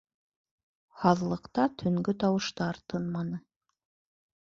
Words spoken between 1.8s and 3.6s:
төнгө тауыштар тынманы.